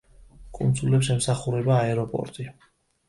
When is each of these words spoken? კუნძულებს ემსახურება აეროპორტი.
კუნძულებს 0.59 1.11
ემსახურება 1.17 1.77
აეროპორტი. 1.85 2.49